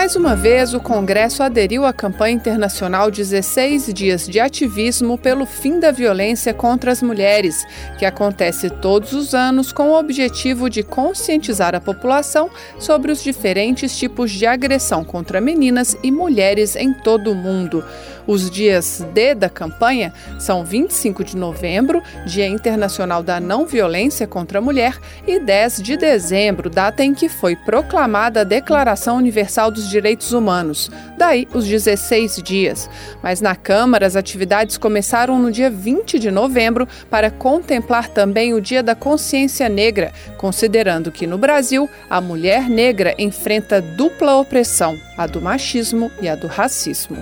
Mais 0.00 0.16
uma 0.16 0.34
vez, 0.34 0.72
o 0.72 0.80
Congresso 0.80 1.42
aderiu 1.42 1.84
à 1.84 1.92
campanha 1.92 2.34
internacional 2.34 3.10
16 3.10 3.92
Dias 3.92 4.26
de 4.26 4.40
Ativismo 4.40 5.18
pelo 5.18 5.44
Fim 5.44 5.78
da 5.78 5.90
Violência 5.90 6.54
contra 6.54 6.90
as 6.90 7.02
Mulheres, 7.02 7.66
que 7.98 8.06
acontece 8.06 8.70
todos 8.70 9.12
os 9.12 9.34
anos 9.34 9.72
com 9.72 9.90
o 9.90 9.98
objetivo 9.98 10.70
de 10.70 10.82
conscientizar 10.82 11.74
a 11.74 11.82
população 11.82 12.48
sobre 12.78 13.12
os 13.12 13.22
diferentes 13.22 13.94
tipos 13.94 14.30
de 14.30 14.46
agressão 14.46 15.04
contra 15.04 15.38
meninas 15.38 15.94
e 16.02 16.10
mulheres 16.10 16.76
em 16.76 16.94
todo 16.94 17.32
o 17.32 17.34
mundo. 17.34 17.84
Os 18.26 18.50
dias 18.50 19.04
D 19.12 19.34
da 19.34 19.48
campanha 19.48 20.12
são 20.38 20.64
25 20.64 21.24
de 21.24 21.36
novembro, 21.36 22.02
Dia 22.24 22.46
Internacional 22.46 23.22
da 23.22 23.40
Não 23.40 23.66
Violência 23.66 24.26
contra 24.26 24.60
a 24.60 24.62
Mulher, 24.62 24.96
e 25.26 25.40
10 25.40 25.82
de 25.82 25.96
dezembro, 25.96 26.70
data 26.70 27.02
em 27.02 27.12
que 27.12 27.28
foi 27.28 27.56
proclamada 27.56 28.42
a 28.42 28.44
Declaração 28.44 29.16
Universal 29.16 29.70
dos 29.70 29.89
Direitos 29.90 30.32
Humanos. 30.32 30.90
Daí 31.18 31.46
os 31.52 31.66
16 31.66 32.42
dias. 32.42 32.88
Mas 33.22 33.40
na 33.40 33.54
Câmara, 33.54 34.06
as 34.06 34.16
atividades 34.16 34.78
começaram 34.78 35.38
no 35.38 35.52
dia 35.52 35.70
20 35.70 36.18
de 36.18 36.30
novembro 36.30 36.88
para 37.10 37.30
contemplar 37.30 38.08
também 38.08 38.54
o 38.54 38.60
Dia 38.60 38.82
da 38.82 38.94
Consciência 38.94 39.68
Negra, 39.68 40.12
considerando 40.38 41.12
que 41.12 41.26
no 41.26 41.36
Brasil 41.36 41.88
a 42.08 42.20
mulher 42.20 42.68
negra 42.68 43.14
enfrenta 43.18 43.80
dupla 43.80 44.36
opressão, 44.36 44.98
a 45.18 45.26
do 45.26 45.40
machismo 45.40 46.10
e 46.22 46.28
a 46.28 46.34
do 46.34 46.46
racismo. 46.46 47.18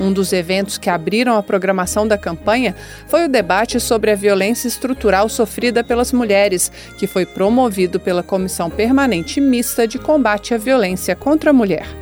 Um 0.00 0.10
dos 0.10 0.32
eventos 0.32 0.78
que 0.78 0.88
abriram 0.88 1.36
a 1.36 1.42
programação 1.42 2.08
da 2.08 2.16
campanha 2.16 2.74
foi 3.06 3.26
o 3.26 3.28
debate 3.28 3.78
sobre 3.78 4.10
a 4.10 4.14
violência 4.14 4.66
estrutural 4.66 5.28
sofrida 5.28 5.84
pelas 5.84 6.10
mulheres, 6.10 6.72
que 6.96 7.06
foi 7.06 7.26
promovido 7.26 8.00
pela 8.00 8.22
Comissão 8.22 8.70
Permanente 8.70 9.42
Mista 9.42 9.86
de 9.86 9.98
Combate 9.98 10.54
à 10.54 10.56
Violência 10.56 11.14
contra 11.14 11.50
a 11.50 11.52
Mulher. 11.52 11.99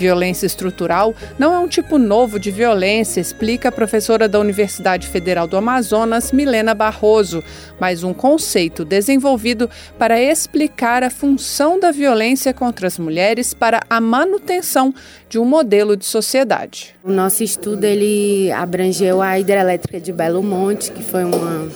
Violência 0.00 0.46
estrutural 0.46 1.14
não 1.38 1.52
é 1.52 1.58
um 1.58 1.68
tipo 1.68 1.98
novo 1.98 2.40
de 2.40 2.50
violência, 2.50 3.20
explica 3.20 3.68
a 3.68 3.72
professora 3.72 4.26
da 4.26 4.40
Universidade 4.40 5.06
Federal 5.06 5.46
do 5.46 5.58
Amazonas, 5.58 6.32
Milena 6.32 6.72
Barroso, 6.72 7.44
mas 7.78 8.02
um 8.02 8.14
conceito 8.14 8.82
desenvolvido 8.82 9.68
para 9.98 10.18
explicar 10.18 11.02
a 11.02 11.10
função 11.10 11.78
da 11.78 11.90
violência 11.90 12.54
contra 12.54 12.86
as 12.86 12.98
mulheres 12.98 13.52
para 13.52 13.82
a 13.90 14.00
manutenção 14.00 14.94
de 15.28 15.38
um 15.38 15.44
modelo 15.44 15.94
de 15.94 16.06
sociedade. 16.06 16.96
O 17.04 17.12
nosso 17.12 17.44
estudo 17.44 17.84
ele 17.84 18.50
abrangeu 18.52 19.20
a 19.20 19.38
hidrelétrica 19.38 20.00
de 20.00 20.14
Belo 20.14 20.42
Monte, 20.42 20.92
que 20.92 21.02
foi 21.02 21.24
uma 21.24 21.68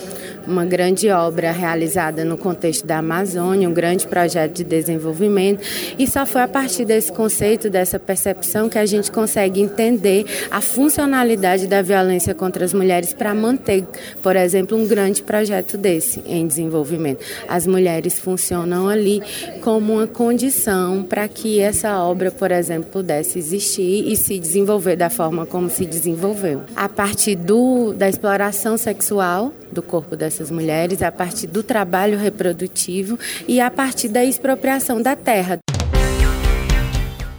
uma 0.46 0.64
grande 0.64 1.08
obra 1.10 1.50
realizada 1.52 2.24
no 2.24 2.36
contexto 2.36 2.86
da 2.86 2.98
Amazônia, 2.98 3.68
um 3.68 3.72
grande 3.72 4.06
projeto 4.06 4.54
de 4.54 4.64
desenvolvimento. 4.64 5.62
E 5.98 6.06
só 6.06 6.26
foi 6.26 6.42
a 6.42 6.48
partir 6.48 6.84
desse 6.84 7.12
conceito, 7.12 7.70
dessa 7.70 7.98
percepção, 7.98 8.68
que 8.68 8.78
a 8.78 8.86
gente 8.86 9.10
consegue 9.10 9.60
entender 9.60 10.24
a 10.50 10.60
funcionalidade 10.60 11.66
da 11.66 11.82
violência 11.82 12.34
contra 12.34 12.64
as 12.64 12.72
mulheres 12.72 13.12
para 13.12 13.34
manter, 13.34 13.84
por 14.22 14.36
exemplo, 14.36 14.76
um 14.76 14.86
grande 14.86 15.22
projeto 15.22 15.76
desse 15.76 16.22
em 16.26 16.46
desenvolvimento. 16.46 17.24
As 17.48 17.66
mulheres 17.66 18.18
funcionam 18.18 18.88
ali 18.88 19.22
como 19.60 19.94
uma 19.94 20.06
condição 20.06 21.02
para 21.02 21.26
que 21.28 21.60
essa 21.60 22.02
obra, 22.02 22.30
por 22.30 22.50
exemplo, 22.50 22.90
pudesse 22.90 23.38
existir 23.38 24.10
e 24.10 24.16
se 24.16 24.38
desenvolver 24.38 24.96
da 24.96 25.10
forma 25.10 25.46
como 25.46 25.70
se 25.70 25.84
desenvolveu. 25.84 26.62
A 26.76 26.88
partir 26.88 27.36
do, 27.36 27.92
da 27.92 28.08
exploração 28.08 28.76
sexual 28.76 29.52
do 29.74 29.82
corpo 29.82 30.16
dessas 30.16 30.50
mulheres 30.50 31.02
a 31.02 31.12
partir 31.12 31.48
do 31.48 31.62
trabalho 31.62 32.16
reprodutivo 32.16 33.18
e 33.46 33.60
a 33.60 33.70
partir 33.70 34.08
da 34.08 34.24
expropriação 34.24 35.02
da 35.02 35.14
terra. 35.14 35.58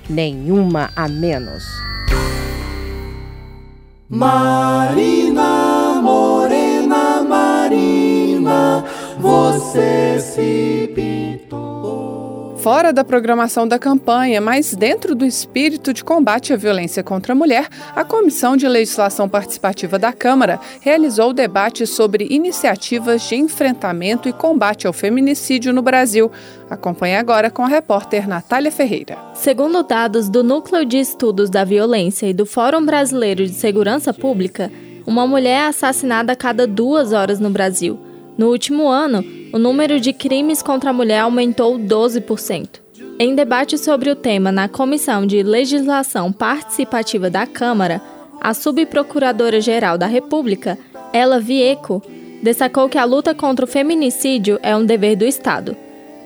Nenhuma 0.08 0.92
a 0.96 1.08
menos. 1.08 1.64
Marina, 4.08 6.00
morena, 6.04 7.24
Marina, 7.24 8.86
você 9.18 10.20
se 10.20 10.92
pintou 10.94 11.25
fora 12.66 12.92
da 12.92 13.04
programação 13.04 13.68
da 13.68 13.78
campanha, 13.78 14.42
mas 14.42 14.74
dentro 14.74 15.14
do 15.14 15.24
espírito 15.24 15.94
de 15.94 16.04
combate 16.04 16.52
à 16.52 16.56
violência 16.56 17.04
contra 17.04 17.34
a 17.34 17.36
mulher, 17.36 17.68
a 17.96 18.04
Comissão 18.04 18.58
de 18.58 18.68
Legislação 18.68 19.30
Participativa 19.30 20.00
da 20.00 20.12
Câmara 20.12 20.60
realizou 20.82 21.32
debate 21.32 21.86
sobre 21.86 22.26
iniciativas 22.28 23.22
de 23.30 23.36
enfrentamento 23.36 24.28
e 24.28 24.34
combate 24.34 24.88
ao 24.88 24.94
feminicídio 24.94 25.72
no 25.72 25.84
Brasil. 25.84 26.32
Acompanhe 26.68 27.16
agora 27.18 27.52
com 27.52 27.62
a 27.62 27.68
repórter 27.68 28.28
Natália 28.28 28.72
Ferreira. 28.72 29.16
Segundo 29.36 29.84
dados 29.84 30.28
do 30.28 30.44
Núcleo 30.44 30.84
de 30.84 30.98
Estudos 30.98 31.52
da 31.52 31.64
Violência 31.64 32.26
e 32.26 32.34
do 32.34 32.48
Fórum 32.48 32.84
Brasileiro 32.84 33.46
de 33.46 33.54
Segurança 33.54 34.12
Pública, 34.12 34.72
uma 35.06 35.28
mulher 35.28 35.66
é 35.66 35.68
assassinada 35.68 36.34
a 36.34 36.36
cada 36.36 36.66
duas 36.66 37.14
horas 37.14 37.40
no 37.40 37.52
Brasil. 37.52 38.05
No 38.38 38.50
último 38.50 38.90
ano, 38.90 39.24
o 39.54 39.58
número 39.58 40.00
de 40.00 40.12
crimes 40.12 40.62
contra 40.62 40.90
a 40.90 40.94
mulher 40.94 41.20
aumentou 41.20 41.80
12%. 41.80 42.82
Em 43.18 43.34
debate 43.34 43.78
sobre 43.78 44.10
o 44.10 44.16
tema 44.16 44.52
na 44.52 44.68
Comissão 44.68 45.26
de 45.26 45.42
Legislação 45.42 46.34
Participativa 46.34 47.30
da 47.30 47.48
Câmara, 47.48 48.02
a 48.42 48.54
subprocuradora-geral 48.54 49.98
da 49.98 50.06
República, 50.06 50.78
Ela 51.14 51.40
Vieco, 51.40 52.04
destacou 52.44 52.90
que 52.90 52.98
a 52.98 53.06
luta 53.06 53.34
contra 53.34 53.64
o 53.64 53.68
feminicídio 53.68 54.60
é 54.62 54.76
um 54.76 54.86
dever 54.86 55.16
do 55.16 55.24
Estado. 55.24 55.78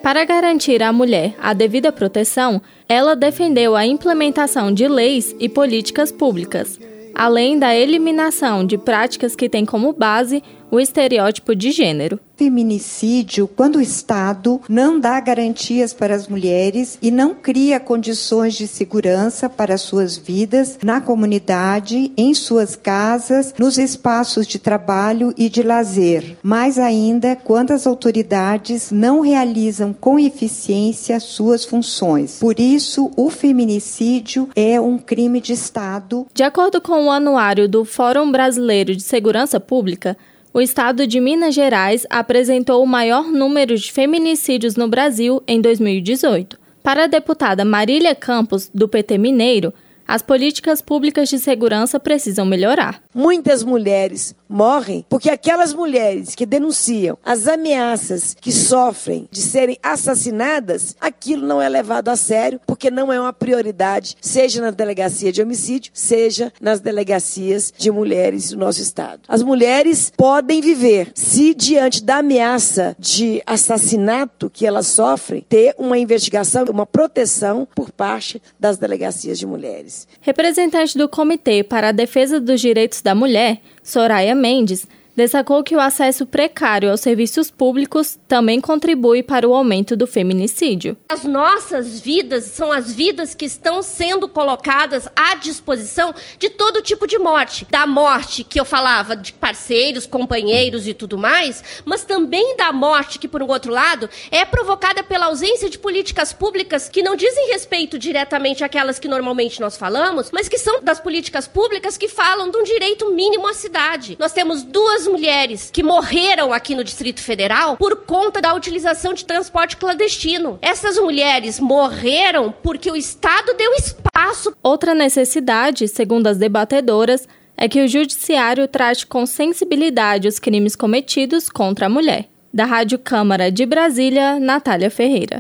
Para 0.02 0.26
garantir 0.26 0.82
à 0.82 0.92
mulher 0.92 1.36
a 1.40 1.54
devida 1.54 1.92
proteção, 1.92 2.60
ela 2.88 3.16
defendeu 3.16 3.76
a 3.76 3.86
implementação 3.86 4.74
de 4.74 4.88
leis 4.88 5.36
e 5.40 5.48
políticas 5.48 6.12
públicas, 6.12 6.80
além 7.20 7.60
da 7.60 7.76
eliminação 7.76 8.66
de 8.66 8.78
práticas 8.78 9.36
que 9.36 9.50
têm 9.50 9.66
como 9.66 9.92
base 9.92 10.42
o 10.72 10.80
estereótipo 10.80 11.54
de 11.54 11.70
gênero 11.70 12.18
feminicídio 12.40 13.50
quando 13.50 13.76
o 13.76 13.82
Estado 13.82 14.62
não 14.70 14.98
dá 14.98 15.20
garantias 15.20 15.92
para 15.92 16.16
as 16.16 16.30
mulheres 16.30 16.98
e 17.02 17.12
não 17.12 17.36
cria 17.36 17.82
condições 17.82 18.54
de 18.54 18.66
segurança 18.66 19.50
para 19.50 19.78
suas 19.78 20.16
vidas 20.16 20.80
na 20.82 21.02
comunidade, 21.02 22.14
em 22.16 22.34
suas 22.34 22.78
casas, 22.78 23.54
nos 23.60 23.78
espaços 23.78 24.48
de 24.48 24.58
trabalho 24.58 25.34
e 25.38 25.50
de 25.50 25.62
lazer. 25.62 26.38
Mais 26.42 26.80
ainda, 26.80 27.36
quando 27.36 27.72
as 27.72 27.86
autoridades 27.86 28.90
não 28.90 29.20
realizam 29.20 29.92
com 29.92 30.18
eficiência 30.18 31.20
suas 31.20 31.66
funções. 31.66 32.40
Por 32.40 32.58
isso, 32.58 33.12
o 33.18 33.30
feminicídio 33.30 34.48
é 34.56 34.80
um 34.80 34.98
crime 34.98 35.42
de 35.42 35.52
Estado. 35.52 36.26
De 36.34 36.44
acordo 36.44 36.80
com 36.80 37.08
o 37.08 37.12
anuário 37.12 37.68
do 37.68 37.84
Fórum 37.84 38.32
Brasileiro 38.32 38.96
de 38.96 39.04
Segurança 39.04 39.60
Pública, 39.60 40.16
o 40.54 40.62
estado 40.62 41.06
de 41.06 41.20
Minas 41.20 41.54
Gerais 41.54 42.06
apresentou 42.10 42.84
o 42.84 42.88
maior 42.88 43.26
número 43.32 43.76
de 43.78 43.92
feminicídios 43.92 44.76
no 44.76 44.88
Brasil 44.88 45.44
em 45.48 45.62
2018. 45.62 46.58
Para 46.82 47.04
a 47.04 47.08
deputada 47.08 47.64
Marília 47.64 48.16
Campos, 48.16 48.70
do 48.74 48.88
PT 48.88 49.18
Mineiro, 49.18 49.74
as 50.10 50.24
políticas 50.24 50.82
públicas 50.82 51.30
de 51.30 51.38
segurança 51.38 52.00
precisam 52.00 52.44
melhorar. 52.44 53.00
Muitas 53.14 53.64
mulheres 53.64 54.34
morrem 54.50 55.06
porque 55.08 55.30
aquelas 55.30 55.72
mulheres 55.72 56.34
que 56.34 56.48
denunciam 56.48 57.16
as 57.24 57.48
ameaças 57.48 58.36
que 58.42 58.52
sofrem 58.52 59.28
de 59.30 59.40
serem 59.40 59.78
assassinadas, 59.84 60.96
aquilo 61.00 61.46
não 61.46 61.62
é 61.62 61.70
levado 61.70 62.10
a 62.10 62.16
sério 62.16 62.60
porque 62.66 62.90
não 62.90 63.14
é 63.14 63.22
uma 63.22 63.32
prioridade, 63.32 64.18
seja 64.20 64.60
na 64.60 64.72
delegacia 64.72 65.32
de 65.32 65.44
homicídio, 65.44 65.92
seja 65.94 66.52
nas 66.60 66.80
delegacias 66.80 67.72
de 67.78 67.92
mulheres 67.92 68.50
do 68.50 68.58
nosso 68.58 68.82
estado. 68.82 69.22
As 69.28 69.44
mulheres 69.44 70.12
podem 70.18 70.60
viver 70.60 71.12
se 71.14 71.54
diante 71.54 72.04
da 72.04 72.18
ameaça 72.18 72.96
de 72.98 73.44
assassinato 73.46 74.50
que 74.50 74.66
elas 74.66 74.88
sofrem, 74.88 75.46
ter 75.48 75.76
uma 75.78 76.00
investigação, 76.00 76.66
uma 76.66 76.88
proteção 76.88 77.68
por 77.76 77.92
parte 77.92 78.42
das 78.60 78.80
delegacias 78.80 79.38
de 79.38 79.46
mulheres. 79.46 79.99
Representante 80.22 80.98
do 80.98 81.10
Comitê 81.10 81.64
para 81.64 81.90
a 81.90 81.92
Defesa 81.92 82.40
dos 82.40 82.62
Direitos 82.62 83.02
da 83.02 83.16
Mulher, 83.16 83.62
Soraya 83.84 84.36
Mendes, 84.36 84.88
destacou 85.20 85.62
que 85.64 85.76
o 85.76 85.82
acesso 85.82 86.26
precário 86.26 86.90
aos 86.90 87.02
serviços 87.02 87.52
públicos 87.52 88.18
também 88.26 88.62
contribui 88.62 89.22
para 89.22 89.48
o 89.48 89.54
aumento 89.54 89.98
do 89.98 90.08
feminicídio. 90.08 90.96
As 91.10 91.26
nossas 91.26 92.00
vidas 92.00 92.46
são 92.46 92.72
as 92.72 92.94
vidas 92.94 93.36
que 93.36 93.44
estão 93.44 93.84
sendo 93.84 94.30
colocadas 94.30 95.10
à 95.14 95.36
disposição 95.36 96.16
de 96.38 96.50
todo 96.50 96.82
tipo 96.82 97.06
de 97.06 97.20
morte. 97.20 97.68
Da 97.70 97.86
morte 97.86 98.46
que 98.46 98.58
eu 98.58 98.64
falava 98.64 99.14
de 99.14 99.34
parceiros, 99.34 100.06
companheiros 100.06 100.88
e 100.88 100.94
tudo 100.94 101.18
mais, 101.18 101.82
mas 101.84 102.06
também 102.06 102.56
da 102.56 102.72
morte 102.72 103.20
que, 103.20 103.28
por 103.28 103.44
um 103.44 103.50
outro 103.50 103.74
lado, 103.74 104.10
é 104.32 104.46
provocada 104.46 105.04
pela 105.04 105.26
ausência 105.26 105.70
de 105.70 105.78
políticas 105.78 106.32
públicas 106.32 106.88
que 106.88 107.04
não 107.04 107.18
dizem 107.18 107.50
respeito 107.52 108.00
diretamente 108.00 108.64
àquelas 108.64 109.00
que 109.00 109.08
normalmente 109.10 109.60
nós 109.60 109.76
falamos, 109.76 110.32
mas 110.32 110.48
que 110.48 110.58
são 110.58 110.82
das 110.82 111.00
políticas 111.00 111.46
públicas 111.46 111.98
que 111.98 112.08
falam 112.08 112.50
de 112.50 112.58
um 112.58 112.64
direito 112.64 113.12
mínimo 113.12 113.48
à 113.48 113.54
cidade. 113.54 114.16
Nós 114.18 114.32
temos 114.32 114.64
duas 114.64 115.09
mulheres 115.10 115.70
que 115.72 115.84
morreram 115.84 116.54
aqui 116.54 116.76
no 116.76 116.84
Distrito 116.84 117.22
Federal 117.22 117.76
por 117.76 117.98
conta 118.06 118.42
da 118.42 118.54
utilização 118.54 119.14
de 119.14 119.26
transporte 119.26 119.76
clandestino. 119.78 120.58
Essas 120.62 120.98
mulheres 120.98 121.60
morreram 121.60 122.54
porque 122.64 122.90
o 122.90 122.96
Estado 122.96 123.54
deu 123.58 123.74
espaço. 123.74 124.54
Outra 124.64 124.94
necessidade, 124.94 125.88
segundo 125.88 126.28
as 126.28 126.38
debatedoras, 126.38 127.28
é 127.58 127.68
que 127.68 127.84
o 127.84 127.88
judiciário 127.88 128.68
trate 128.68 129.06
com 129.06 129.26
sensibilidade 129.26 130.28
os 130.28 130.40
crimes 130.40 130.76
cometidos 130.76 131.50
contra 131.50 131.88
a 131.88 131.90
mulher. 131.90 132.26
Da 132.54 132.66
Rádio 132.66 132.98
Câmara 132.98 133.52
de 133.52 133.66
Brasília, 133.66 134.40
Natália 134.40 134.90
Ferreira. 134.90 135.40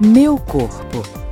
Meu 0.00 0.36
corpo. 0.36 1.25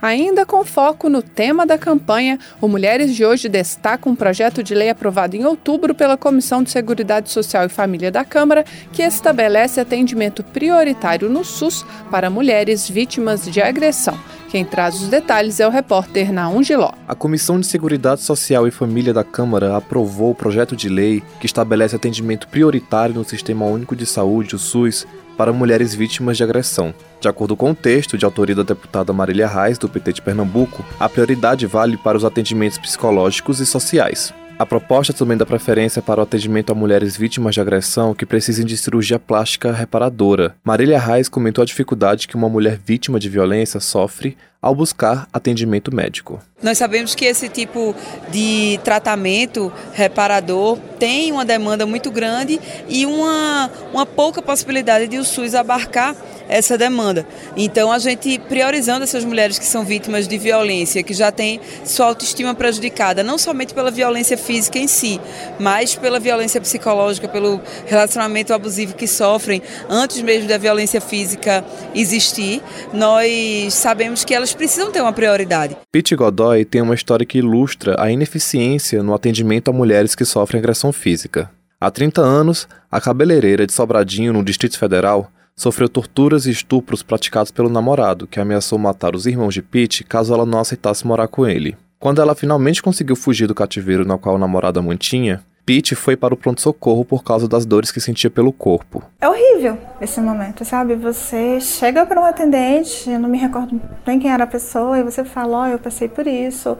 Ainda 0.00 0.46
com 0.46 0.64
foco 0.64 1.08
no 1.08 1.20
tema 1.20 1.66
da 1.66 1.76
campanha, 1.76 2.38
o 2.60 2.68
Mulheres 2.68 3.14
de 3.14 3.24
Hoje 3.24 3.48
destaca 3.48 4.08
um 4.08 4.14
projeto 4.14 4.62
de 4.62 4.72
lei 4.72 4.88
aprovado 4.88 5.34
em 5.34 5.44
outubro 5.44 5.92
pela 5.92 6.16
Comissão 6.16 6.62
de 6.62 6.70
Seguridade 6.70 7.30
Social 7.30 7.66
e 7.66 7.68
Família 7.68 8.10
da 8.10 8.24
Câmara, 8.24 8.64
que 8.92 9.02
estabelece 9.02 9.80
atendimento 9.80 10.44
prioritário 10.44 11.28
no 11.28 11.44
SUS 11.44 11.84
para 12.10 12.30
mulheres 12.30 12.88
vítimas 12.88 13.44
de 13.44 13.60
agressão. 13.60 14.16
Quem 14.48 14.64
traz 14.64 15.02
os 15.02 15.08
detalhes 15.08 15.60
é 15.60 15.66
o 15.66 15.70
repórter 15.70 16.32
Naum 16.32 16.62
Giló. 16.62 16.92
A 17.06 17.14
Comissão 17.14 17.60
de 17.60 17.66
Seguridade 17.66 18.22
Social 18.22 18.66
e 18.66 18.70
Família 18.70 19.12
da 19.12 19.24
Câmara 19.24 19.76
aprovou 19.76 20.30
o 20.30 20.34
projeto 20.34 20.74
de 20.74 20.88
lei 20.88 21.22
que 21.38 21.46
estabelece 21.46 21.96
atendimento 21.96 22.48
prioritário 22.48 23.14
no 23.14 23.24
Sistema 23.24 23.66
Único 23.66 23.94
de 23.94 24.06
Saúde, 24.06 24.54
o 24.54 24.58
SUS, 24.58 25.06
para 25.38 25.52
mulheres 25.52 25.94
vítimas 25.94 26.36
de 26.36 26.42
agressão. 26.42 26.92
De 27.20 27.28
acordo 27.28 27.56
com 27.56 27.70
o 27.70 27.74
texto 27.74 28.18
de 28.18 28.24
autoria 28.24 28.56
da 28.56 28.64
deputada 28.64 29.12
Marília 29.12 29.46
Reis, 29.46 29.78
do 29.78 29.88
PT 29.88 30.14
de 30.14 30.22
Pernambuco, 30.22 30.84
a 30.98 31.08
prioridade 31.08 31.64
vale 31.64 31.96
para 31.96 32.18
os 32.18 32.24
atendimentos 32.24 32.76
psicológicos 32.76 33.60
e 33.60 33.64
sociais. 33.64 34.34
A 34.58 34.66
proposta 34.66 35.12
também 35.12 35.36
dá 35.36 35.46
preferência 35.46 36.02
para 36.02 36.18
o 36.18 36.24
atendimento 36.24 36.72
a 36.72 36.74
mulheres 36.74 37.16
vítimas 37.16 37.54
de 37.54 37.60
agressão 37.60 38.12
que 38.12 38.26
precisem 38.26 38.66
de 38.66 38.76
cirurgia 38.76 39.16
plástica 39.16 39.70
reparadora. 39.70 40.56
Marília 40.64 40.98
Reis 40.98 41.28
comentou 41.28 41.62
a 41.62 41.64
dificuldade 41.64 42.26
que 42.26 42.34
uma 42.34 42.48
mulher 42.48 42.76
vítima 42.84 43.20
de 43.20 43.28
violência 43.28 43.78
sofre 43.78 44.36
ao 44.60 44.74
buscar 44.74 45.28
atendimento 45.32 45.94
médico. 45.94 46.40
Nós 46.60 46.76
sabemos 46.76 47.14
que 47.14 47.24
esse 47.24 47.48
tipo 47.48 47.94
de 48.30 48.80
tratamento 48.82 49.72
reparador 49.92 50.76
tem 50.98 51.30
uma 51.30 51.44
demanda 51.44 51.86
muito 51.86 52.10
grande 52.10 52.60
e 52.88 53.06
uma, 53.06 53.70
uma 53.92 54.04
pouca 54.04 54.42
possibilidade 54.42 55.06
de 55.06 55.18
o 55.18 55.24
SUS 55.24 55.54
abarcar 55.54 56.16
essa 56.48 56.76
demanda. 56.78 57.26
Então, 57.56 57.92
a 57.92 57.98
gente 57.98 58.38
priorizando 58.48 59.04
essas 59.04 59.24
mulheres 59.24 59.58
que 59.58 59.66
são 59.66 59.84
vítimas 59.84 60.26
de 60.26 60.38
violência, 60.38 61.02
que 61.02 61.12
já 61.12 61.30
têm 61.30 61.60
sua 61.84 62.06
autoestima 62.06 62.54
prejudicada, 62.54 63.22
não 63.22 63.36
somente 63.36 63.74
pela 63.74 63.90
violência 63.90 64.36
física 64.36 64.78
em 64.78 64.88
si, 64.88 65.20
mas 65.60 65.94
pela 65.94 66.18
violência 66.18 66.60
psicológica, 66.60 67.28
pelo 67.28 67.60
relacionamento 67.86 68.52
abusivo 68.54 68.94
que 68.94 69.06
sofrem 69.06 69.62
antes 69.88 70.20
mesmo 70.22 70.48
da 70.48 70.58
violência 70.58 71.00
física 71.00 71.64
existir, 71.94 72.62
nós 72.92 73.74
sabemos 73.74 74.24
que 74.24 74.34
elas 74.34 74.47
precisam 74.56 74.90
ter 74.90 75.00
uma 75.00 75.12
prioridade. 75.12 75.76
Pete 75.92 76.14
Godoy 76.14 76.64
tem 76.64 76.80
uma 76.80 76.94
história 76.94 77.26
que 77.26 77.38
ilustra 77.38 77.96
a 77.98 78.10
ineficiência 78.10 79.02
no 79.02 79.14
atendimento 79.14 79.68
a 79.68 79.72
mulheres 79.72 80.14
que 80.14 80.24
sofrem 80.24 80.60
agressão 80.60 80.92
física. 80.92 81.50
Há 81.80 81.90
30 81.90 82.20
anos, 82.20 82.68
a 82.90 83.00
cabeleireira 83.00 83.66
de 83.66 83.72
Sobradinho, 83.72 84.32
no 84.32 84.44
Distrito 84.44 84.78
Federal, 84.78 85.30
sofreu 85.54 85.88
torturas 85.88 86.46
e 86.46 86.50
estupros 86.50 87.02
praticados 87.02 87.50
pelo 87.50 87.68
namorado, 87.68 88.26
que 88.26 88.40
ameaçou 88.40 88.78
matar 88.78 89.14
os 89.14 89.26
irmãos 89.26 89.54
de 89.54 89.62
Pete 89.62 90.04
caso 90.04 90.32
ela 90.32 90.46
não 90.46 90.60
aceitasse 90.60 91.06
morar 91.06 91.28
com 91.28 91.46
ele. 91.46 91.76
Quando 91.98 92.20
ela 92.20 92.34
finalmente 92.34 92.80
conseguiu 92.82 93.16
fugir 93.16 93.46
do 93.46 93.54
cativeiro 93.54 94.04
no 94.04 94.18
qual 94.18 94.36
o 94.36 94.38
namorado 94.38 94.78
a 94.78 94.82
mantinha, 94.82 95.42
Pete 95.68 95.94
foi 95.94 96.16
para 96.16 96.32
o 96.32 96.36
pronto-socorro 96.36 97.04
por 97.04 97.22
causa 97.22 97.46
das 97.46 97.66
dores 97.66 97.90
que 97.90 98.00
sentia 98.00 98.30
pelo 98.30 98.50
corpo. 98.54 99.02
É 99.20 99.28
horrível 99.28 99.76
esse 100.00 100.18
momento, 100.18 100.64
sabe? 100.64 100.94
Você 100.94 101.60
chega 101.60 102.06
para 102.06 102.18
um 102.18 102.24
atendente, 102.24 103.10
eu 103.10 103.20
não 103.20 103.28
me 103.28 103.36
recordo 103.36 103.78
bem 104.06 104.18
quem 104.18 104.32
era 104.32 104.44
a 104.44 104.46
pessoa, 104.46 104.98
e 104.98 105.02
você 105.02 105.24
fala: 105.24 105.58
Ó, 105.58 105.62
oh, 105.64 105.66
eu 105.66 105.78
passei 105.78 106.08
por 106.08 106.26
isso 106.26 106.78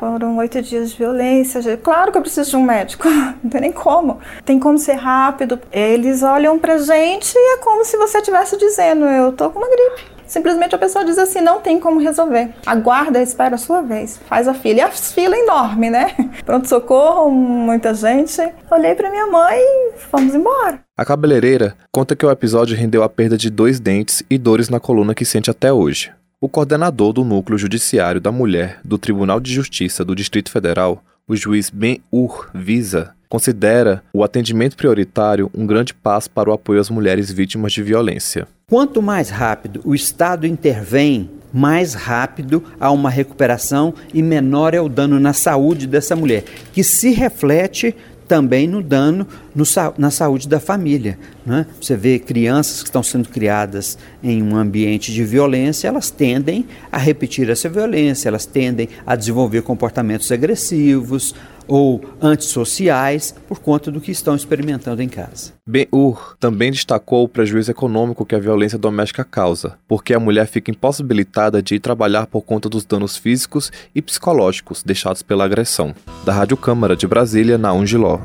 foram 0.00 0.36
oito 0.38 0.60
dias 0.60 0.90
de 0.90 0.98
violência. 0.98 1.76
Claro 1.76 2.10
que 2.10 2.18
eu 2.18 2.22
preciso 2.22 2.50
de 2.50 2.56
um 2.56 2.64
médico, 2.64 3.06
não 3.44 3.48
tem 3.50 3.60
nem 3.60 3.70
como. 3.70 4.18
Tem 4.44 4.58
como 4.58 4.76
ser 4.76 4.94
rápido. 4.94 5.60
Eles 5.70 6.24
olham 6.24 6.58
pra 6.58 6.76
gente 6.78 7.32
e 7.36 7.54
é 7.54 7.58
como 7.58 7.84
se 7.84 7.96
você 7.98 8.18
estivesse 8.18 8.56
dizendo: 8.56 9.04
Eu 9.04 9.30
tô 9.32 9.50
com 9.50 9.60
uma 9.60 9.68
gripe. 9.68 10.11
Simplesmente 10.32 10.74
a 10.74 10.78
pessoa 10.78 11.04
diz 11.04 11.18
assim: 11.18 11.42
não 11.42 11.60
tem 11.60 11.78
como 11.78 12.00
resolver. 12.00 12.54
Aguarda, 12.64 13.20
espera 13.20 13.56
a 13.56 13.58
sua 13.58 13.82
vez. 13.82 14.18
Faz 14.26 14.48
a 14.48 14.54
fila. 14.54 14.78
E 14.78 14.80
a 14.80 14.90
fila 14.90 15.36
é 15.36 15.40
enorme, 15.40 15.90
né? 15.90 16.16
Pronto-socorro, 16.42 17.30
muita 17.30 17.92
gente. 17.92 18.40
Olhei 18.70 18.94
para 18.94 19.10
minha 19.10 19.26
mãe 19.26 19.58
e 19.58 19.92
fomos 20.10 20.34
embora. 20.34 20.80
A 20.96 21.04
cabeleireira 21.04 21.76
conta 21.92 22.16
que 22.16 22.24
o 22.24 22.30
episódio 22.30 22.74
rendeu 22.74 23.02
a 23.02 23.10
perda 23.10 23.36
de 23.36 23.50
dois 23.50 23.78
dentes 23.78 24.22
e 24.30 24.38
dores 24.38 24.70
na 24.70 24.80
coluna 24.80 25.14
que 25.14 25.26
sente 25.26 25.50
até 25.50 25.70
hoje. 25.70 26.10
O 26.40 26.48
coordenador 26.48 27.12
do 27.12 27.24
Núcleo 27.24 27.58
Judiciário 27.58 28.18
da 28.18 28.32
Mulher 28.32 28.80
do 28.82 28.96
Tribunal 28.96 29.38
de 29.38 29.52
Justiça 29.52 30.02
do 30.02 30.14
Distrito 30.14 30.50
Federal, 30.50 31.04
o 31.28 31.36
juiz 31.36 31.68
Ben-Ur 31.68 32.48
Visa, 32.54 33.12
considera 33.28 34.02
o 34.14 34.24
atendimento 34.24 34.78
prioritário 34.78 35.50
um 35.54 35.66
grande 35.66 35.92
passo 35.92 36.30
para 36.30 36.48
o 36.48 36.52
apoio 36.54 36.80
às 36.80 36.88
mulheres 36.88 37.30
vítimas 37.30 37.72
de 37.72 37.82
violência. 37.82 38.48
Quanto 38.72 39.02
mais 39.02 39.28
rápido 39.28 39.82
o 39.84 39.94
Estado 39.94 40.46
intervém, 40.46 41.28
mais 41.52 41.92
rápido 41.92 42.64
há 42.80 42.90
uma 42.90 43.10
recuperação 43.10 43.92
e 44.14 44.22
menor 44.22 44.72
é 44.72 44.80
o 44.80 44.88
dano 44.88 45.20
na 45.20 45.34
saúde 45.34 45.86
dessa 45.86 46.16
mulher, 46.16 46.42
que 46.72 46.82
se 46.82 47.10
reflete 47.10 47.94
também 48.26 48.66
no 48.66 48.82
dano 48.82 49.26
no, 49.54 49.62
na 49.98 50.10
saúde 50.10 50.48
da 50.48 50.58
família. 50.58 51.18
Né? 51.44 51.66
Você 51.78 51.94
vê 51.94 52.18
crianças 52.18 52.80
que 52.82 52.88
estão 52.88 53.02
sendo 53.02 53.28
criadas 53.28 53.98
em 54.22 54.42
um 54.42 54.56
ambiente 54.56 55.12
de 55.12 55.22
violência, 55.22 55.86
elas 55.86 56.10
tendem 56.10 56.64
a 56.90 56.96
repetir 56.96 57.50
essa 57.50 57.68
violência, 57.68 58.30
elas 58.30 58.46
tendem 58.46 58.88
a 59.04 59.14
desenvolver 59.14 59.60
comportamentos 59.60 60.32
agressivos, 60.32 61.34
ou 61.66 62.00
antissociais 62.20 63.34
por 63.48 63.60
conta 63.60 63.90
do 63.90 64.00
que 64.00 64.10
estão 64.10 64.34
experimentando 64.34 65.02
em 65.02 65.08
casa. 65.08 65.52
Ben-Hur 65.66 66.36
também 66.38 66.70
destacou 66.70 67.24
o 67.24 67.28
prejuízo 67.28 67.70
econômico 67.70 68.26
que 68.26 68.34
a 68.34 68.38
violência 68.38 68.78
doméstica 68.78 69.24
causa, 69.24 69.78
porque 69.86 70.14
a 70.14 70.20
mulher 70.20 70.46
fica 70.46 70.70
impossibilitada 70.70 71.62
de 71.62 71.76
ir 71.76 71.80
trabalhar 71.80 72.26
por 72.26 72.42
conta 72.42 72.68
dos 72.68 72.84
danos 72.84 73.16
físicos 73.16 73.70
e 73.94 74.02
psicológicos 74.02 74.82
deixados 74.82 75.22
pela 75.22 75.44
agressão. 75.44 75.94
Da 76.24 76.32
Rádio 76.32 76.56
Câmara 76.56 76.96
de 76.96 77.06
Brasília, 77.06 77.56
na 77.56 77.72
Ungiló. 77.72 78.20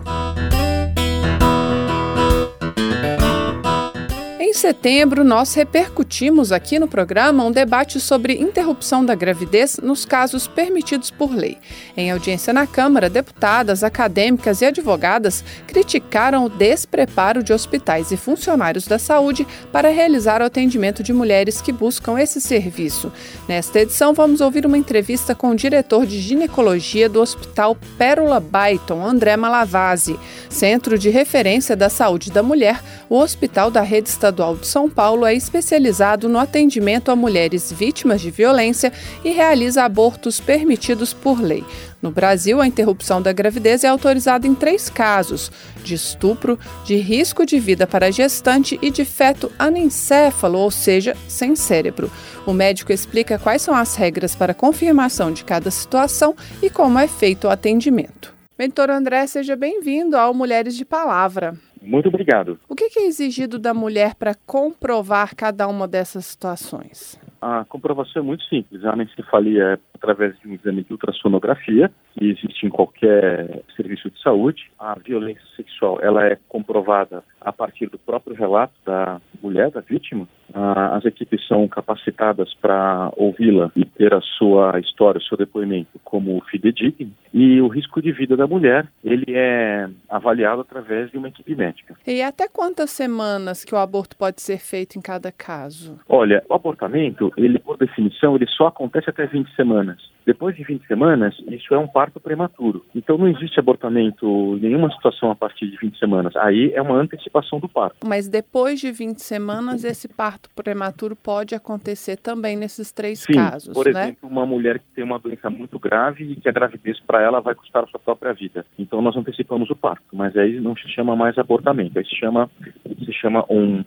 Setembro, 4.68 5.24
nós 5.24 5.54
repercutimos 5.54 6.52
aqui 6.52 6.78
no 6.78 6.90
programa 6.90 7.46
um 7.46 7.52
debate 7.54 8.02
sobre 8.02 8.34
interrupção 8.34 9.06
da 9.06 9.16
gravidez 9.16 9.80
nos 9.82 10.04
casos 10.04 10.46
permitidos 10.46 11.10
por 11.10 11.34
lei. 11.34 11.58
Em 11.96 12.12
audiência 12.12 12.52
na 12.52 12.68
Câmara, 12.68 13.10
deputadas, 13.10 13.82
acadêmicas 13.82 14.62
e 14.62 14.66
advogadas 14.66 15.42
criticaram 15.66 16.44
o 16.44 16.50
despreparo 16.50 17.42
de 17.42 17.54
hospitais 17.54 18.12
e 18.12 18.18
funcionários 18.18 18.86
da 18.86 19.00
saúde 19.00 19.48
para 19.72 19.88
realizar 19.88 20.42
o 20.42 20.46
atendimento 20.46 21.02
de 21.02 21.14
mulheres 21.14 21.62
que 21.62 21.72
buscam 21.72 22.20
esse 22.20 22.42
serviço. 22.42 23.10
Nesta 23.48 23.80
edição, 23.80 24.14
vamos 24.14 24.42
ouvir 24.42 24.66
uma 24.66 24.78
entrevista 24.78 25.34
com 25.34 25.52
o 25.52 25.56
diretor 25.56 26.06
de 26.06 26.20
ginecologia 26.20 27.08
do 27.08 27.22
Hospital 27.22 27.78
Pérola 27.98 28.42
Baiton, 28.42 29.02
André 29.02 29.38
Malavasi, 29.38 30.20
centro 30.50 31.00
de 31.00 31.10
referência 31.10 31.74
da 31.74 31.88
saúde 31.88 32.32
da 32.32 32.44
mulher, 32.44 32.84
o 33.10 33.18
hospital 33.18 33.72
da 33.72 33.82
rede 33.82 34.10
estadual 34.10 34.57
de 34.58 34.68
São 34.68 34.90
Paulo 34.90 35.26
é 35.26 35.34
especializado 35.34 36.28
no 36.28 36.40
atendimento 36.40 37.12
a 37.12 37.16
mulheres 37.16 37.72
vítimas 37.72 38.20
de 38.20 38.32
violência 38.32 38.92
e 39.24 39.30
realiza 39.30 39.84
abortos 39.84 40.40
permitidos 40.40 41.14
por 41.14 41.40
lei. 41.42 41.64
No 42.02 42.12
Brasil, 42.12 42.62
a 42.62 42.68
interrupção 42.68 43.22
da 43.22 43.32
gravidez 43.32 43.84
é 43.84 43.88
autorizada 43.88 44.46
em 44.46 44.54
três 44.54 44.90
casos: 44.90 45.52
de 45.84 45.96
estupro, 45.96 46.60
de 46.86 46.96
risco 46.98 47.46
de 47.46 47.60
vida 47.60 47.88
para 47.88 48.12
gestante 48.12 48.78
e 48.82 48.92
de 48.92 49.06
feto 49.06 49.52
anencéfalo, 49.58 50.60
ou 50.60 50.72
seja, 50.72 51.16
sem 51.28 51.56
cérebro. 51.56 52.12
O 52.46 52.54
médico 52.54 52.92
explica 52.92 53.40
quais 53.40 53.62
são 53.62 53.76
as 53.76 53.96
regras 53.96 54.36
para 54.36 54.54
confirmação 54.54 55.32
de 55.32 55.44
cada 55.44 55.72
situação 55.72 56.36
e 56.62 56.70
como 56.70 57.00
é 57.00 57.08
feito 57.08 57.48
o 57.48 57.50
atendimento. 57.50 58.34
Mentor 58.58 58.90
André, 58.90 59.28
seja 59.28 59.56
bem-vindo 59.56 60.18
ao 60.18 60.34
Mulheres 60.34 60.76
de 60.76 60.84
Palavra. 60.84 61.56
Muito 61.88 62.10
obrigado. 62.10 62.60
O 62.68 62.76
que 62.76 63.00
é 63.00 63.06
exigido 63.06 63.58
da 63.58 63.74
mulher 63.74 64.16
para 64.16 64.36
comprovar 64.46 65.34
cada 65.36 65.68
uma 65.70 65.88
dessas 65.88 66.26
situações? 66.26 67.18
A 67.42 67.64
comprovação 67.66 68.22
é 68.22 68.26
muito 68.26 68.44
simples. 68.44 68.84
A 68.84 68.92
anencefalia 68.92 69.64
é 69.64 69.80
através 69.94 70.38
de 70.40 70.50
um 70.50 70.54
exame 70.54 70.84
de 70.84 70.92
ultrassonografia 70.92 71.90
que 72.14 72.26
existe 72.26 72.66
em 72.66 72.70
qualquer 72.70 73.64
serviço 73.76 74.12
de 74.12 74.22
saúde. 74.22 74.70
A 74.78 75.00
violência 75.00 75.44
sexual 75.56 76.00
ela 76.02 76.26
é 76.26 76.38
comprovada 76.50 77.24
a 77.40 77.54
partir 77.54 77.90
do 77.90 77.98
próprio 77.98 78.36
relato 78.36 78.74
da 78.86 79.22
mulher, 79.42 79.72
da 79.72 79.80
vítima. 79.80 80.28
As 80.54 81.06
equipes 81.06 81.46
são 81.48 81.68
capacitadas 81.68 82.54
para 82.56 83.12
ouvi-la 83.16 83.72
e 83.76 83.86
ter 83.86 84.14
a 84.14 84.22
sua 84.22 84.80
história, 84.80 85.20
o 85.20 85.24
seu 85.24 85.38
depoimento 85.38 86.00
como 86.04 86.42
fidedigno. 86.50 87.12
E 87.34 87.62
o 87.62 87.68
risco 87.68 88.02
de 88.02 88.12
vida 88.12 88.36
da 88.36 88.48
mulher, 88.48 88.88
ele 89.04 89.36
é 89.36 89.90
avaliado 90.10 90.62
através 90.62 91.12
de 91.12 91.18
uma 91.18 91.28
equipe 91.28 91.56
médica. 91.56 91.96
E 92.06 92.22
até 92.22 92.48
quantas 92.48 92.92
semanas 92.92 93.64
que 93.64 93.76
o 93.76 93.78
aborto 93.78 94.16
pode 94.18 94.42
ser 94.42 94.60
feito 94.60 94.98
em 94.98 95.02
cada 95.02 95.32
caso? 95.32 96.00
Olha, 96.08 96.44
o 96.50 96.54
abortamento, 96.54 97.32
ele 97.38 97.60
por 97.60 97.78
definição, 97.78 98.36
ele 98.36 98.48
só 98.48 98.68
acontece 98.68 99.10
até 99.10 99.26
20 99.26 99.54
semanas. 99.56 100.17
Depois 100.28 100.58
de 100.58 100.64
20 100.66 100.86
semanas, 100.88 101.34
isso 101.48 101.74
é 101.74 101.78
um 101.78 101.88
parto 101.88 102.20
prematuro. 102.20 102.86
Então 102.94 103.18
não 103.18 103.30
existe 103.30 103.62
abortamento 103.62 104.58
em 104.58 104.60
nenhuma 104.60 104.92
situação 104.92 105.32
a 105.32 105.36
partir 105.36 105.72
de 105.72 105.78
20 105.78 105.98
semanas. 105.98 106.36
Aí 106.36 106.74
é 106.74 106.82
uma 106.82 107.00
antecipação 107.00 107.62
do 107.62 107.70
parto. 107.70 108.06
Mas 108.06 108.28
depois 108.28 108.82
de 108.82 108.92
20 108.92 109.20
semanas, 109.20 109.86
esse 109.86 110.10
parto 110.10 110.50
prematuro 110.54 111.16
pode 111.16 111.56
acontecer 111.56 112.18
também 112.18 112.58
nesses 112.58 112.92
três 112.92 113.20
Sim, 113.20 113.36
casos, 113.36 113.74
por 113.74 113.86
né? 113.86 114.04
exemplo, 114.04 114.28
uma 114.30 114.46
mulher 114.46 114.80
que 114.80 114.86
tem 114.94 115.02
uma 115.02 115.18
doença 115.18 115.50
muito 115.50 115.80
grave 115.80 116.34
e 116.34 116.36
que 116.36 116.50
a 116.50 116.52
gravidez 116.52 117.00
para 117.00 117.22
ela 117.22 117.40
vai 117.40 117.56
custar 117.56 117.86
a 117.86 117.88
sua 117.88 118.00
própria 118.02 118.34
vida. 118.34 118.66
Então 118.78 119.02
nós 119.02 119.16
antecipamos 119.16 119.70
o 119.70 119.78
parto, 119.78 120.04
mas 120.12 120.36
aí 120.36 120.60
não 120.60 120.76
se 120.76 120.90
chama 120.90 121.16
mais 121.16 121.38
abortamento, 121.38 121.98
aí 121.98 122.06
se 122.06 122.18
chama 122.18 122.50
se 122.84 123.14
chama 123.14 123.46
um 123.50 123.82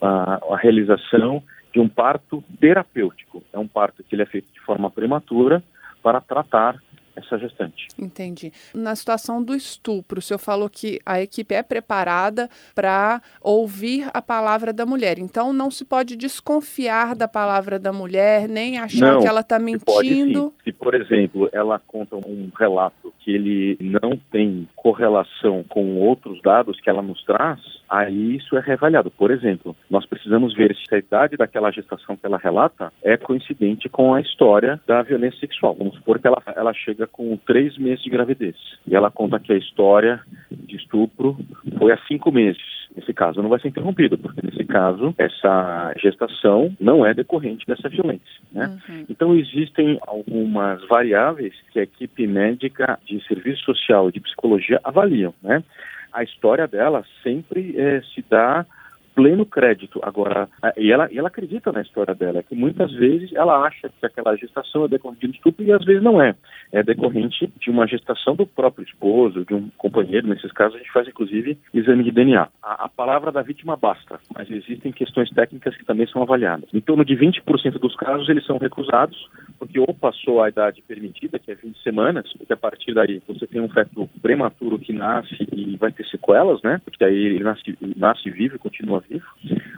a, 0.00 0.40
a 0.48 0.56
realização 0.56 1.42
de 1.72 1.80
um 1.80 1.88
parto 1.88 2.44
terapêutico. 2.60 3.42
É 3.52 3.58
um 3.58 3.66
parto 3.66 4.04
que 4.04 4.14
ele 4.14 4.22
é 4.22 4.26
feito 4.26 4.46
de 4.52 4.60
forma 4.60 4.88
prematura 4.88 5.60
para 6.02 6.20
tratar 6.20 6.80
essa 7.16 7.38
gestante. 7.38 7.88
Entendi. 7.98 8.52
Na 8.74 8.94
situação 8.94 9.42
do 9.42 9.54
estupro, 9.54 10.18
o 10.18 10.22
senhor 10.22 10.38
falou 10.38 10.68
que 10.68 11.00
a 11.04 11.20
equipe 11.20 11.54
é 11.54 11.62
preparada 11.62 12.48
para 12.74 13.20
ouvir 13.40 14.08
a 14.12 14.22
palavra 14.22 14.72
da 14.72 14.86
mulher. 14.86 15.18
Então 15.18 15.52
não 15.52 15.70
se 15.70 15.84
pode 15.84 16.16
desconfiar 16.16 17.14
da 17.14 17.28
palavra 17.28 17.78
da 17.78 17.92
mulher, 17.92 18.48
nem 18.48 18.78
achar 18.78 19.14
Não, 19.14 19.20
que 19.20 19.26
ela 19.26 19.40
está 19.40 19.58
se 19.58 19.64
mentindo. 19.64 20.52
Se, 20.64 20.72
por 20.72 20.94
exemplo, 20.94 21.48
ela 21.52 21.78
conta 21.78 22.16
um 22.16 22.50
relato 22.58 23.12
que 23.20 23.30
ele 23.30 23.76
não 23.80 24.16
tem 24.30 24.68
correlação 24.74 25.64
com 25.68 25.96
outros 25.96 26.40
dados 26.42 26.80
que 26.80 26.90
ela 26.90 27.02
nos 27.02 27.22
traz, 27.24 27.60
aí 27.88 28.36
isso 28.36 28.56
é 28.56 28.60
reavaliado. 28.60 29.10
Por 29.10 29.30
exemplo, 29.30 29.76
nós 29.88 30.04
precisamos 30.06 30.54
ver 30.54 30.74
se 30.76 30.94
a 30.94 30.98
idade 30.98 31.36
daquela 31.36 31.70
gestação 31.70 32.16
que 32.16 32.26
ela 32.26 32.38
relata 32.38 32.92
é 33.02 33.16
coincidente 33.16 33.88
com 33.88 34.14
a 34.14 34.20
história 34.20 34.80
da 34.86 35.02
violência 35.02 35.38
sexual. 35.40 35.74
Vamos 35.74 35.94
supor 35.96 36.18
que 36.18 36.26
ela, 36.26 36.42
ela 36.56 36.72
chega 36.72 37.01
com 37.06 37.36
três 37.36 37.76
meses 37.78 38.02
de 38.02 38.10
gravidez 38.10 38.56
e 38.86 38.94
ela 38.94 39.10
conta 39.10 39.38
que 39.38 39.52
a 39.52 39.56
história 39.56 40.20
de 40.50 40.76
estupro 40.76 41.36
foi 41.78 41.92
há 41.92 41.98
cinco 42.08 42.30
meses. 42.30 42.62
Nesse 42.94 43.14
caso, 43.14 43.40
não 43.40 43.48
vai 43.48 43.58
ser 43.58 43.68
interrompido, 43.68 44.18
porque 44.18 44.44
nesse 44.44 44.64
caso, 44.64 45.14
essa 45.16 45.94
gestação 45.96 46.76
não 46.78 47.06
é 47.06 47.14
decorrente 47.14 47.66
dessa 47.66 47.88
violência. 47.88 48.40
Né? 48.52 48.78
Então, 49.08 49.34
existem 49.34 49.98
algumas 50.06 50.86
variáveis 50.86 51.54
que 51.72 51.80
a 51.80 51.84
equipe 51.84 52.26
médica 52.26 52.98
de 53.06 53.24
serviço 53.26 53.64
social 53.64 54.10
e 54.10 54.12
de 54.12 54.20
psicologia 54.20 54.78
avaliam. 54.84 55.32
Né? 55.42 55.64
A 56.12 56.22
história 56.22 56.66
dela 56.66 57.02
sempre 57.22 57.74
eh, 57.78 58.02
se 58.14 58.22
dá 58.28 58.66
pleno 59.14 59.44
crédito. 59.46 60.00
Agora, 60.02 60.48
e 60.76 60.90
ela, 60.90 61.08
e 61.10 61.18
ela 61.18 61.28
acredita 61.28 61.72
na 61.72 61.82
história 61.82 62.14
dela, 62.14 62.42
que 62.42 62.54
muitas 62.54 62.92
vezes 62.92 63.32
ela 63.32 63.64
acha 63.64 63.88
que 63.88 64.06
aquela 64.06 64.36
gestação 64.36 64.84
é 64.84 64.88
decorrente 64.88 65.28
de 65.28 65.36
estupro 65.36 65.64
e 65.64 65.72
às 65.72 65.84
vezes 65.84 66.02
não 66.02 66.20
é. 66.20 66.34
É 66.70 66.82
decorrente 66.82 67.52
de 67.60 67.70
uma 67.70 67.86
gestação 67.86 68.34
do 68.34 68.46
próprio 68.46 68.84
esposo, 68.84 69.44
de 69.44 69.54
um 69.54 69.68
companheiro. 69.76 70.26
Nesses 70.26 70.52
casos, 70.52 70.76
a 70.76 70.78
gente 70.78 70.92
faz 70.92 71.06
inclusive 71.06 71.58
exame 71.74 72.04
de 72.04 72.10
DNA. 72.10 72.48
A, 72.62 72.84
a 72.84 72.88
palavra 72.88 73.30
da 73.30 73.42
vítima 73.42 73.76
basta, 73.76 74.18
mas 74.34 74.50
existem 74.50 74.92
questões 74.92 75.30
técnicas 75.30 75.76
que 75.76 75.84
também 75.84 76.06
são 76.06 76.22
avaliadas. 76.22 76.68
Em 76.72 76.80
torno 76.80 77.04
de 77.04 77.14
20% 77.16 77.78
dos 77.78 77.94
casos, 77.96 78.28
eles 78.28 78.44
são 78.46 78.58
recusados, 78.58 79.28
porque 79.58 79.78
ou 79.78 79.94
passou 79.94 80.42
a 80.42 80.48
idade 80.48 80.82
permitida, 80.82 81.38
que 81.38 81.50
é 81.50 81.54
20 81.54 81.82
semanas, 81.82 82.32
porque 82.32 82.52
a 82.52 82.56
partir 82.56 82.94
daí 82.94 83.22
você 83.26 83.46
tem 83.46 83.60
um 83.60 83.68
feto 83.68 84.08
prematuro 84.20 84.78
que 84.78 84.92
nasce 84.92 85.46
e 85.52 85.76
vai 85.76 85.92
ter 85.92 86.06
sequelas, 86.06 86.62
né? 86.62 86.80
Porque 86.84 87.04
aí 87.04 87.14
ele 87.14 87.44
nasce, 87.44 87.76
nasce 87.96 88.30
vivo 88.30 88.56
e 88.56 88.58
continua 88.58 89.01
vivo. 89.08 89.24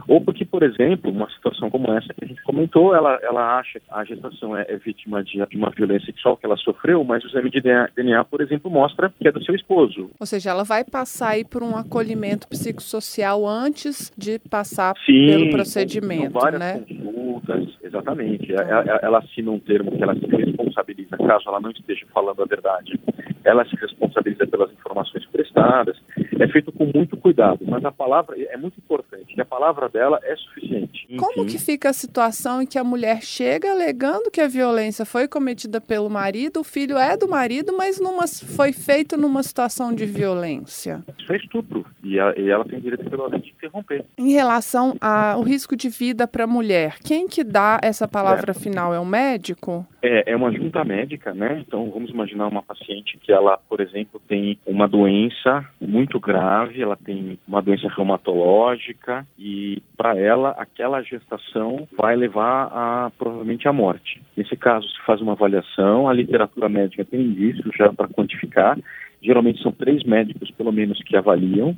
Ou 0.07 0.21
porque, 0.21 0.45
por 0.45 0.62
exemplo, 0.62 1.11
uma 1.11 1.28
situação 1.31 1.71
como 1.71 1.90
essa 1.93 2.12
que 2.12 2.25
a 2.25 2.28
gente 2.28 2.43
comentou, 2.43 2.95
ela, 2.95 3.19
ela 3.23 3.59
acha 3.59 3.81
que 3.81 3.87
a 3.90 4.04
gestação 4.04 4.57
é, 4.57 4.66
é 4.69 4.76
vítima 4.76 5.23
de, 5.25 5.45
de 5.47 5.57
uma 5.57 5.71
violência 5.71 6.07
sexual 6.07 6.37
que 6.37 6.45
ela 6.47 6.57
sofreu, 6.59 7.02
mas 7.04 7.25
o 7.25 7.26
exame 7.28 7.50
de 7.50 7.61
DNA, 7.61 7.88
DNA, 7.97 8.25
por 8.25 8.40
exemplo, 8.40 8.71
mostra 8.71 9.12
que 9.19 9.26
é 9.26 9.33
do 9.33 9.43
seu 9.45 9.54
esposo. 9.54 10.11
Ou 10.21 10.26
seja, 10.26 10.50
ela 10.50 10.64
vai 10.64 10.85
passar 10.85 11.31
aí 11.31 11.45
por 11.45 11.62
um 11.62 11.76
acolhimento 11.76 12.47
psicossocial 12.49 13.47
antes 13.47 14.12
de 14.16 14.38
passar 14.38 14.95
Sim, 15.07 15.26
pelo 15.26 15.50
procedimento, 15.50 16.33
várias 16.33 16.61
né? 16.61 16.85
consultas, 16.87 17.69
exatamente. 17.83 18.52
Ela, 18.52 18.62
ela- 18.62 19.00
ela 19.02 19.19
assina 19.19 19.50
um 19.50 19.59
termo 19.59 19.90
que 19.93 20.02
ela 20.02 20.14
se 20.14 20.26
responsabiliza, 20.26 21.16
caso 21.16 21.49
ela 21.49 21.61
não 21.61 21.71
esteja 21.71 22.07
falando 22.12 22.43
a 22.43 22.47
verdade. 22.47 22.99
Ela 23.44 23.64
se 23.66 23.76
responsabiliza 23.76 24.46
pelas 24.46 24.72
informações 24.72 25.24
prestadas. 25.26 25.96
É 26.40 26.48
feito 26.48 26.72
com 26.72 26.86
muito 26.94 27.16
cuidado, 27.16 27.60
mas 27.66 27.84
a 27.84 27.92
palavra 27.92 28.36
é 28.40 28.56
muito 28.56 28.78
importante. 28.78 29.34
E 29.36 29.40
a 29.40 29.44
palavra 29.44 29.88
dela 29.88 30.18
é 30.22 30.34
suficiente. 30.36 31.06
Como 31.18 31.42
Enfim, 31.44 31.46
que 31.52 31.58
fica 31.58 31.90
a 31.90 31.92
situação 31.92 32.62
em 32.62 32.66
que 32.66 32.78
a 32.78 32.84
mulher 32.84 33.22
chega 33.22 33.70
alegando 33.70 34.30
que 34.30 34.40
a 34.40 34.48
violência 34.48 35.04
foi 35.04 35.28
cometida 35.28 35.80
pelo 35.80 36.08
marido, 36.08 36.60
o 36.60 36.64
filho 36.64 36.96
é 36.98 37.16
do 37.16 37.28
marido, 37.28 37.76
mas 37.76 38.00
numa, 38.00 38.26
foi 38.26 38.72
feito 38.72 39.16
numa 39.16 39.42
situação 39.42 39.92
de 39.94 40.06
violência? 40.06 41.02
Isso 41.18 41.32
é 41.32 41.36
estupro. 41.36 41.84
E, 42.02 42.18
a- 42.18 42.34
e 42.36 42.50
ela 42.50 42.64
tem 42.64 42.80
direito 42.80 43.08
pela 43.08 43.28
lei 43.28 43.40
de 43.40 43.50
interromper. 43.50 44.04
Em 44.18 44.32
relação 44.32 44.96
ao 45.00 45.42
risco 45.42 45.76
de 45.76 45.88
vida 45.88 46.26
para 46.26 46.44
a 46.44 46.46
mulher, 46.46 46.96
quem 47.04 47.28
que 47.28 47.44
dá 47.44 47.78
essa 47.82 48.06
palavra 48.08 48.52
final 48.54 48.92
é 48.94 48.98
o 48.98 49.04
médico? 49.06 49.86
É, 50.02 50.32
é 50.32 50.36
uma 50.36 50.52
junta 50.52 50.84
médica, 50.84 51.32
né? 51.32 51.62
Então 51.66 51.90
vamos 51.90 52.10
imaginar 52.10 52.48
uma 52.48 52.62
paciente 52.62 53.18
que 53.22 53.32
ela, 53.35 53.59
por 53.69 53.81
exemplo, 53.81 54.21
tem 54.29 54.59
uma 54.67 54.87
doença 54.88 55.64
muito 55.81 56.19
grave, 56.21 56.81
ela 56.81 56.97
tem 56.97 57.38
uma 57.47 57.61
doença 57.61 57.88
reumatológica 57.88 59.26
e 59.38 59.83
para 59.97 60.17
ela 60.17 60.50
aquela 60.50 61.03
gestação 61.03 61.87
vai 61.97 62.17
levar 62.17 62.69
a 62.73 63.12
provavelmente 63.19 63.69
à 63.69 63.73
morte. 63.73 64.21
Nesse 64.37 64.57
caso 64.57 64.88
se 64.88 65.00
faz 65.05 65.21
uma 65.21 65.33
avaliação, 65.33 66.09
a 66.09 66.12
literatura 66.12 66.69
médica 66.69 67.05
tem 67.05 67.21
indícios 67.21 67.75
já 67.76 67.93
para 67.93 68.09
quantificar. 68.09 68.79
Geralmente 69.25 69.62
são 69.62 69.73
três 69.73 70.02
médicos, 70.04 70.50
pelo 70.50 70.71
menos, 70.71 71.02
que 71.02 71.16
avaliam, 71.16 71.75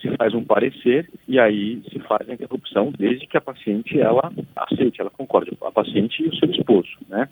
se 0.00 0.16
faz 0.16 0.32
um 0.32 0.44
parecer 0.44 1.10
e 1.26 1.40
aí 1.40 1.82
se 1.90 1.98
faz 2.00 2.28
a 2.28 2.34
interrupção, 2.34 2.92
desde 2.96 3.26
que 3.26 3.36
a 3.36 3.40
paciente 3.40 3.98
ela 3.98 4.32
aceite, 4.54 5.00
ela 5.00 5.10
concorde, 5.10 5.50
a 5.62 5.72
paciente 5.72 6.22
e 6.22 6.28
o 6.28 6.36
seu 6.36 6.48
esposo, 6.50 6.90
né? 7.08 7.28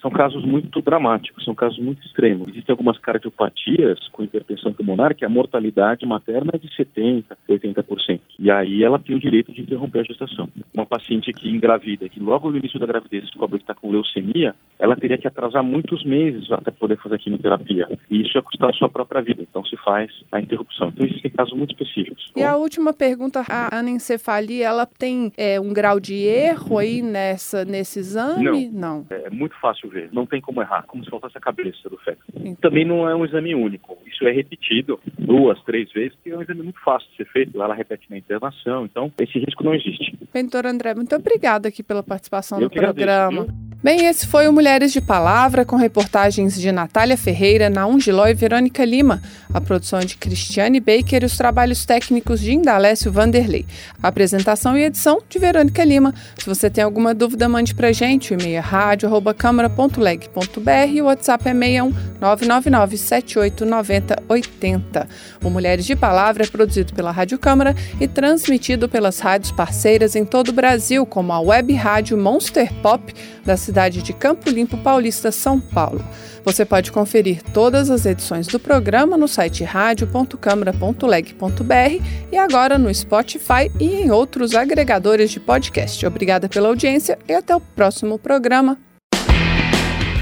São 0.00 0.10
casos 0.10 0.44
muito 0.44 0.80
dramáticos, 0.80 1.44
são 1.44 1.54
casos 1.54 1.78
muito 1.78 2.04
extremos. 2.06 2.48
Existem 2.48 2.72
algumas 2.72 2.96
cardiopatias 2.98 3.98
com 4.12 4.22
hipertensão 4.22 4.72
pulmonar 4.72 5.16
que 5.16 5.24
a 5.24 5.28
mortalidade 5.28 6.06
materna 6.06 6.52
é 6.54 6.58
de 6.58 6.68
70%, 6.68 7.24
80%. 7.48 8.20
E 8.38 8.50
aí 8.50 8.84
ela 8.84 8.98
tem 8.98 9.16
o 9.16 9.20
direito 9.20 9.52
de 9.52 9.62
interromper 9.62 10.00
a 10.00 10.04
gestação. 10.04 10.48
Uma 10.72 10.86
paciente 10.86 11.32
que 11.32 11.48
engravida, 11.48 12.08
que 12.08 12.20
logo 12.20 12.50
no 12.50 12.58
início 12.58 12.78
da 12.78 12.86
gravidez 12.86 13.24
descobre 13.24 13.58
que 13.58 13.64
está 13.64 13.74
com 13.74 13.90
leucemia, 13.90 14.54
ela 14.78 14.94
teria 14.94 15.18
que 15.18 15.26
atrasar 15.26 15.64
muitos 15.64 16.04
meses 16.04 16.50
até 16.52 16.70
poder 16.70 16.98
fazer 16.98 17.18
quimioterapia. 17.18 17.88
E 18.10 18.22
isso 18.22 18.36
ia 18.36 18.42
custar 18.42 18.72
sua 18.74 18.91
própria 18.92 19.20
vida. 19.20 19.42
Então 19.42 19.64
se 19.64 19.76
faz 19.78 20.10
a 20.30 20.40
interrupção. 20.40 20.88
Então 20.88 21.06
existem 21.06 21.30
casos 21.30 21.56
muito 21.56 21.72
específicos. 21.72 22.30
E 22.36 22.42
a 22.42 22.56
última 22.56 22.92
pergunta, 22.92 23.44
a 23.48 23.78
anencefalia, 23.78 24.66
ela 24.66 24.86
tem 24.86 25.32
é, 25.36 25.60
um 25.60 25.72
grau 25.72 25.98
de 25.98 26.14
erro 26.14 26.78
aí 26.78 27.02
nessa, 27.02 27.64
nesse 27.64 27.98
exame? 27.98 28.68
Não. 28.68 29.06
É 29.10 29.30
muito 29.30 29.54
fácil 29.60 29.88
ver, 29.88 30.08
não 30.12 30.26
tem 30.26 30.40
como 30.40 30.60
errar, 30.60 30.84
como 30.86 31.04
se 31.04 31.10
faltasse 31.10 31.36
a 31.36 31.40
cabeça 31.40 31.88
do 31.88 31.98
feto. 31.98 32.20
Também 32.60 32.84
não 32.84 33.08
é 33.08 33.14
um 33.14 33.24
exame 33.24 33.54
único, 33.54 33.98
isso 34.06 34.26
é 34.26 34.32
repetido 34.32 35.00
duas, 35.18 35.60
três 35.64 35.90
vezes, 35.92 36.16
que 36.22 36.30
é 36.30 36.36
um 36.36 36.42
exame 36.42 36.62
muito 36.62 36.80
fácil 36.80 37.08
de 37.10 37.16
ser 37.16 37.26
feito, 37.26 37.60
ela 37.60 37.74
repete 37.74 38.06
na 38.10 38.18
internação, 38.18 38.84
então 38.84 39.12
esse 39.20 39.38
risco 39.38 39.64
não 39.64 39.74
existe. 39.74 40.18
Doutor 40.52 40.66
André, 40.66 40.94
muito 40.94 41.14
obrigada 41.16 41.68
aqui 41.68 41.82
pela 41.82 42.02
participação 42.02 42.58
Eu 42.58 42.62
no 42.62 42.66
agradeço, 42.66 42.94
programa. 42.94 43.44
viu? 43.44 43.54
Bem, 43.82 44.06
esse 44.06 44.28
foi 44.28 44.46
o 44.46 44.52
Mulheres 44.52 44.92
de 44.92 45.00
Palavra, 45.00 45.64
com 45.64 45.74
reportagens 45.74 46.54
de 46.54 46.70
Natália 46.70 47.16
Ferreira, 47.16 47.68
Naum 47.68 47.98
Giló 47.98 48.28
e 48.28 48.34
Verônica 48.34 48.84
Lima. 48.84 49.20
A 49.52 49.60
produção 49.60 49.98
é 49.98 50.04
de 50.04 50.16
Cristiane 50.16 50.78
Baker 50.78 51.24
e 51.24 51.26
os 51.26 51.36
trabalhos 51.36 51.84
técnicos 51.84 52.38
de 52.38 52.52
Indalécio 52.52 53.10
Vanderlei. 53.10 53.66
A 54.00 54.06
apresentação 54.06 54.78
e 54.78 54.84
edição 54.84 55.20
de 55.28 55.36
Verônica 55.36 55.82
Lima. 55.82 56.14
Se 56.38 56.46
você 56.46 56.70
tem 56.70 56.84
alguma 56.84 57.12
dúvida, 57.12 57.48
mande 57.48 57.74
pra 57.74 57.90
gente. 57.90 58.32
O 58.32 58.40
e-mail 58.40 58.58
é 58.58 58.60
rádio.câmara.leg.br 58.60 60.88
e 60.88 61.02
o 61.02 61.06
WhatsApp 61.06 61.48
é 61.48 61.52
61 61.52 61.92
999 62.20 62.96
7890 62.96 64.22
80. 64.28 65.08
O 65.42 65.50
Mulheres 65.50 65.84
de 65.84 65.96
Palavra 65.96 66.44
é 66.44 66.46
produzido 66.46 66.94
pela 66.94 67.10
Rádio 67.10 67.36
Câmara 67.36 67.74
e 68.00 68.06
transmitido 68.06 68.88
pelas 68.88 69.18
rádios 69.18 69.50
parceiras 69.50 70.14
em 70.14 70.24
todo 70.24 70.50
o 70.50 70.52
Brasil, 70.52 71.04
como 71.04 71.32
a 71.32 71.40
web 71.40 71.74
rádio 71.74 72.16
Monster 72.16 72.72
Pop, 72.74 73.12
da 73.44 73.56
cidade 73.56 73.71
de 73.72 74.12
Campo 74.12 74.50
Limpo 74.50 74.76
Paulista, 74.78 75.32
São 75.32 75.58
Paulo. 75.58 76.04
Você 76.44 76.64
pode 76.64 76.92
conferir 76.92 77.42
todas 77.52 77.90
as 77.90 78.04
edições 78.04 78.46
do 78.46 78.60
programa 78.60 79.16
no 79.16 79.26
site 79.26 79.64
radio.câmara.leg.br 79.64 82.04
e 82.30 82.36
agora 82.36 82.76
no 82.76 82.94
Spotify 82.94 83.72
e 83.80 84.02
em 84.02 84.10
outros 84.10 84.54
agregadores 84.54 85.30
de 85.30 85.40
podcast. 85.40 86.04
Obrigada 86.04 86.46
pela 86.48 86.68
audiência 86.68 87.18
e 87.28 87.32
até 87.32 87.56
o 87.56 87.60
próximo 87.60 88.18
programa. 88.18 88.76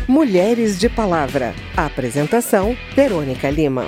Mulheres 0.07 0.79
de 0.79 0.89
Palavra. 0.89 1.53
Apresentação: 1.77 2.77
Verônica 2.95 3.51
Lima. 3.51 3.87